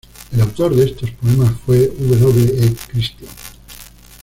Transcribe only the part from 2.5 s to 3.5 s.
E. Christian.